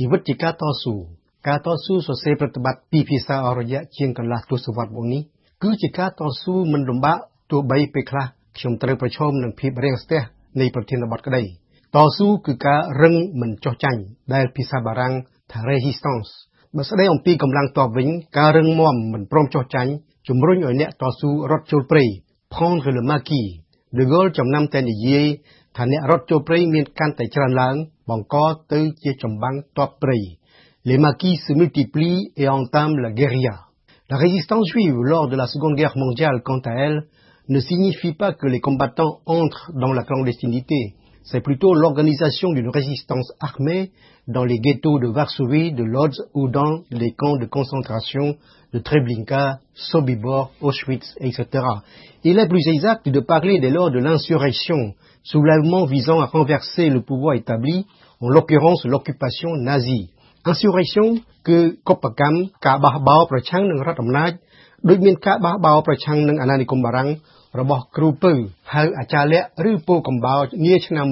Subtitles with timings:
[0.00, 0.94] ជីវិតជាការតស៊ូ
[1.48, 5.22] ការតស៊ូសរសេរប្រតិបត្តិពីភាសាអស់រយៈជាងកន្លះទសវត្សរ៍មកនេះ
[5.62, 7.18] គឺជាការតស៊ូមិនលំបាក
[7.50, 8.26] ទោះបីពេលខ្លះ
[8.56, 10.20] ខ្ញុំត្រូវប្រឈមនឹងភាពរាំងស្ទះ
[10.60, 11.42] នៃប្រធានបទក្តី
[11.96, 14.00] តស៊ូគឺការរឹងមិនចុះចាញ់
[14.34, 15.14] ដែលភាសាបារាំង
[15.52, 16.30] ថា resistance
[16.76, 18.08] បើស្ដីអំពីកម្លាំងតបវិញ
[18.38, 19.92] ការរឹងមាំមិនព្រមចុះចាញ់
[20.28, 22.04] ជំរុញឲ្យអ្នកតស៊ូរត់ចូលព្រៃ
[22.54, 23.46] prendre le maquis
[23.96, 25.26] de Gaulle ចំណាំតែនិយាយ
[25.76, 27.76] ថាអ្នករត់ចូលព្រៃមានកាន់តែច្រើនឡើង
[28.09, 28.35] បង្ក
[28.71, 30.19] ទៅជាចម្បាំងតបព្រៃ
[30.85, 33.55] Les maquis se multiplient et entament la guérilla.
[34.09, 37.07] La résistance juive lors de la Seconde Guerre mondiale, quant à elle,
[37.47, 40.95] ne signifie pas que les combattants entrent dans la clandestinité.
[41.23, 43.91] C'est plutôt l'organisation d'une résistance armée
[44.27, 48.35] dans les ghettos de Varsovie, de Lodz ou dans les camps de concentration
[48.73, 51.45] de Treblinka, Sobibor, Auschwitz, etc.
[52.23, 54.93] Il est plus exact de parler dès lors de l'insurrection,
[55.23, 57.85] soulèvement visant à renverser le pouvoir établi,
[58.19, 60.09] en l'occurrence l'occupation nazie.
[60.45, 64.31] Insurrection គឺកុបកម្មការបះបោរប្រឆាំងនឹងរដ្ឋអំណាច
[64.89, 67.09] ដូចមានការបះបោរប្រឆាំងនឹងអាណានិគមបារាំង
[67.60, 68.32] របស់គ្រូពៅ
[68.74, 71.06] ហៅអាចារ្យលក្ខឬពូកំបោរនាឆ្នាំ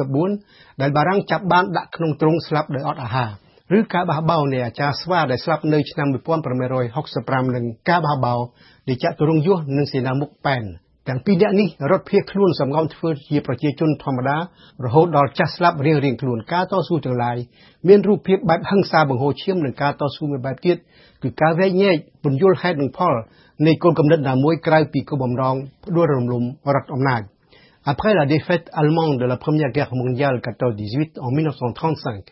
[0.00, 3.30] 1864ដែលបារាំងចាប់បានដាក់ក្នុងទ្រុងស្លាប់ដោយអត់អាហារ
[3.78, 6.08] ឬការបះបោរនៃអាចារ្យស្វាដែលស្លាប់នៅឆ្នាំ
[6.72, 8.40] 1865និងការបះបោរ
[8.88, 10.64] នៃចតុរង្គយសនិងសេនាមុខប៉ែន
[11.07, 14.37] ទាំងពីរនាក់នេះរត់ភៀសខ្លួនសម្ងំធ្វើជាប្រជាជនធម្មតា
[14.85, 17.37] រហូតដល់ចាស់ស្លាប់រៀងរៀងខ្លួនការតស៊ូទាំងឡាយ
[17.87, 20.77] មានរូបភាពបែបហិង្សាបង្ហូរឈាមនិងការតស៊ូមួយបែបទៀត
[21.23, 23.15] គឺការវែកញែកពន្យល់ហេតុនិងផល
[23.65, 26.43] នៃគោលគំនិតណាមួយក្រៅពីគោលបំណងផ្ដួលរំលំ
[26.75, 27.23] រដ្ឋអំណាច
[27.91, 32.25] Après la défaite allemande de la Première Guerre mondiale 14-18 en 1935,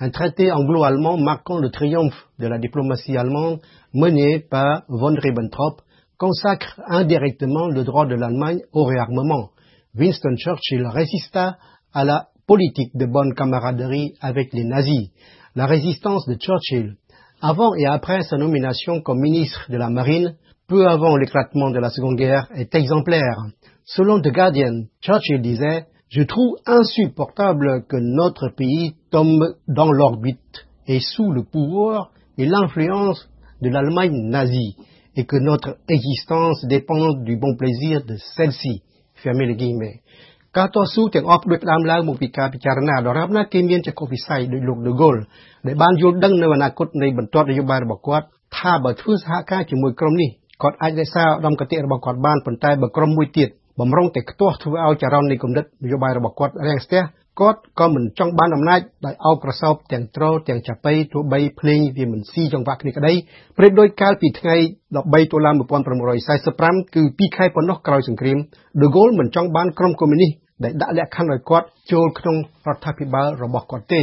[0.00, 3.60] un traité anglo-allemand marquant le triomphe de la diplomatie allemande
[3.92, 5.82] menée par von Ribbentrop
[6.19, 9.49] consacre indirectement le droit de l'Allemagne au réarmement.
[9.97, 11.57] Winston Churchill résista
[11.93, 15.09] à la politique de bonne camaraderie avec les nazis.
[15.55, 16.95] La résistance de Churchill,
[17.41, 20.35] avant et après sa nomination comme ministre de la Marine,
[20.67, 23.37] peu avant l'éclatement de la Seconde Guerre, est exemplaire.
[23.85, 30.99] Selon The Guardian, Churchill disait je trouve insupportable que notre pays tombe dans l'orbite et
[30.99, 33.29] sous le pouvoir et l'influence
[33.61, 34.75] de l'Allemagne nazie
[35.15, 38.81] et que notre existence dépend du bon plaisir de celle-ci.
[39.15, 39.99] Fermez les guillemets.
[40.57, 45.15] ការតស៊ូទាំងអស់ដោយផ្ដើមឡើងមកពីការពិចារណាដរាបណាគេមានចក្ខុវិស័យដោយលោកដឺហ្គោល
[45.67, 48.25] ដែលបានយល់ដឹងនៅអនាគតនៃបន្ទាត់នយោបាយរបស់គាត់
[48.57, 50.29] ថាបើធ្វើសហការជាមួយក្រុមនេះ
[50.61, 53.49] គាត់អាចរក្សាឧត្តមគតិរបស់គាត់បានប៉ុន្តែបើក្រុមមួយទៀត
[53.79, 57.01] បំរុងតែខ្ទាស់ធ្វើឲ្យចរន្តនៃគំនិតនយោបាយរបស់គាត់រាំងស្ទះ
[57.41, 63.13] គាត់ក៏មិនចង់បានអំណាចដោយអោបក្រសោបទាំងត្រទាំងចាប៉ីទោះបីភ្លេងវាមិនស៊ីចង្វាក់គ្នាក្តី
[63.57, 64.55] ប្រៀបដូចកាលពីថ្ងៃ
[64.95, 68.37] 13តុលា1945គឺ2ខែប៉ុណ្ណោះក្រោយសង្គ្រាម
[68.81, 70.31] ដឺហ្គោលមិនចង់បានក្រុមកុម្មុយនីស
[70.63, 72.35] ដែលដាក់លក្ខខណ្ឌឲ្យគាត់ចូលក្នុង
[72.67, 74.01] រដ្ឋាភិបាលរបស់គាត់ទេ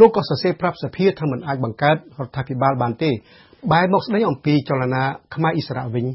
[0.00, 3.10] លោកក៏សរសេរប្រាប់សភាថាមិនអាចបង្កើតរដ្ឋាភិបាលបានទេ
[3.72, 5.02] បែរមកស្ដីអំពីចលនា
[5.34, 6.06] ខ្មែរអ៊ីស្រាអែលវិញ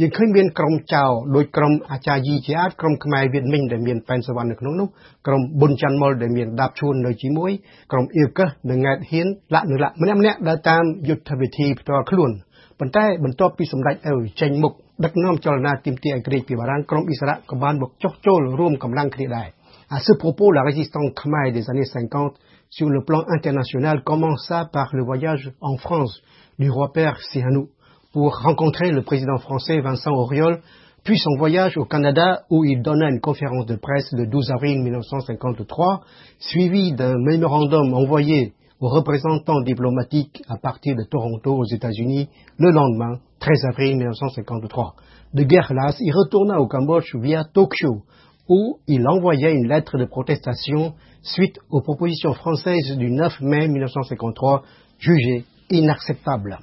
[0.00, 1.04] យើងឃើញមានក្រុមចៅ
[1.36, 4.88] ដោយក្រុមអាចារ្យយីជាអាចក្រុមខ្មែរវៀតមិញដែលមានប៉ែនសវណ្ណនៅក្នុងនោះ
[5.26, 7.50] ក្រុមប៊ុនច័ន្ទមុលដែលមានដាបឈួននៅជាមួយ
[7.92, 12.30] ក្រុមអ៊ីវកឹសនិងង៉ែតហ៊ានលាក់នឹងលាក់ម្នាក់ម្នាក់ដើរតាមយុទ្ធវិធីផ្ទាល់ខ្លួន
[12.78, 14.72] ប៉ុន្តែបន្ទាប់ពីសម្ដេចអ៊ូចេញមុខ
[15.04, 19.48] ដឹកនាំចលនាទីមទាឯករាជ្យពីបារាំងក្រុមអ៊ីស្រាអែលក៏បានមកចុះចូលរួមកម្លាំងគ្នាដែរ
[19.88, 22.34] À ce propos, la résistance khmer des années 50
[22.70, 26.20] sur le plan international commença par le voyage en France
[26.58, 27.68] du roi père Sihanouk
[28.16, 30.62] pour rencontrer le président français Vincent Auriol,
[31.04, 34.80] puis son voyage au Canada où il donna une conférence de presse le 12 avril
[34.80, 36.00] 1953,
[36.38, 43.18] suivi d'un mémorandum envoyé aux représentants diplomatiques à partir de Toronto aux États-Unis le lendemain,
[43.40, 44.94] 13 avril 1953.
[45.34, 48.00] De guerre lasse, il retourna au Cambodge via Tokyo,
[48.48, 54.62] où il envoyait une lettre de protestation suite aux propositions françaises du 9 mai 1953
[54.98, 56.56] jugées inacceptables.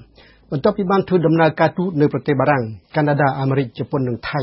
[0.56, 2.64] បន្ទាប់ពីបានធ្វើដំណើរការទូតនៅប្រទេសបារាំង
[2.96, 4.42] កាណាដាអាមេរិកជប៉ុននិងថៃ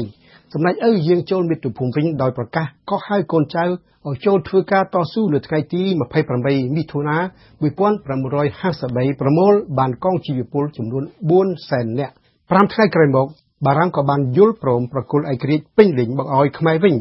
[0.53, 5.82] សម្ដេចឪយាងចូលមាតុភូមិវិញដោយប្រកាសកោះហៅកូនចៅឲ្យចូលធ្វើការតស៊ូនៅថ្ងៃទី
[6.31, 7.19] 28មិថុនា
[7.62, 11.05] 1953ប្រមូលបានកងជីវពលចំនួន
[11.37, 13.26] 4សែននាក់5ថ្ងៃក្រោយមក
[13.67, 16.94] បារាំងក៏បានយល់ព្រមប្រគល់ឯករាជ្យពេញលេញមកឲ្យខ្មែរវិញ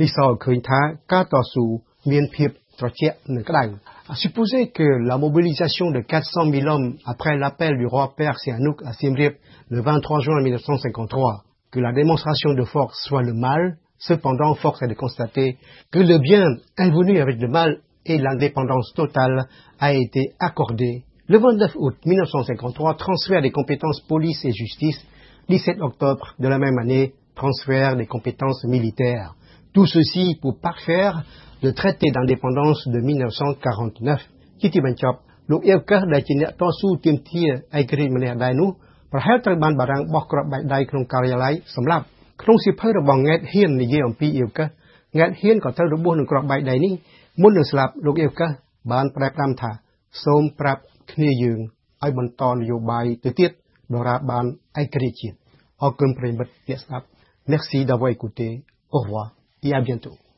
[0.00, 0.80] នេះសរឃើញថា
[1.12, 1.64] ការតស៊ូ
[2.10, 2.61] មានភាពត្រជាក់និងក្តៅ
[4.08, 8.82] À supposer que la mobilisation de 400 000 hommes après l'appel du roi père Sihanouk
[8.84, 9.36] à Siem Reap
[9.68, 14.88] le 23 juin 1953, que la démonstration de force soit le mal, cependant force est
[14.88, 15.58] de constater
[15.92, 16.44] que le bien
[16.76, 19.46] invenu avec le mal et l'indépendance totale
[19.78, 21.04] a été accordée.
[21.28, 24.98] Le 29 août 1953, transfert des compétences police et justice.
[25.48, 29.34] 17 octobre de la même année, transfert des compétences militaires.
[29.74, 31.24] Tout ceci pour parfaire
[31.62, 34.20] le traité d'indépendance de 1949
[34.60, 35.18] ជាទីបញ្ចប់
[35.50, 37.48] លោកអៀវកឹសដែលជាអ្នកតស៊ូទាមទារ
[37.78, 38.68] ឯករាជ្យម្នាក់ដែរនោះ
[39.12, 42.04] ប្រហែលត្រូវបានបារាំងបោះគ្រាប់បែកដៃក្នុងការិយាល័យសម្លាប់
[42.42, 44.68] ក្នុងសៀវភៅរបស់ង៉ែតហ៊ាននិយាយអំពីអៀវកឹស
[45.18, 46.92] ង៉ែតហ៊ានក៏ត្រូវរបួសនឹងគ្រាប់បែកដៃនេះ
[47.42, 48.50] មុននឹងស្លាប់លោកអៀវកឹស
[48.92, 49.70] បានប្រែផ្ដាំថា
[50.24, 50.82] សូមប្រាប់
[51.12, 51.58] គ្នាយើង
[52.02, 53.50] ឲ្យបន្តនយោបាយទៅទៀត
[53.94, 54.44] ដរាបបាន
[54.82, 55.36] ឯករាជ្យជាតិ
[55.82, 57.06] អរគុណប្រិមិត្តអ្នកស្ដាប់
[57.46, 58.64] Merci d'avoir écouté.
[58.92, 60.16] Au revoir et à bientôt.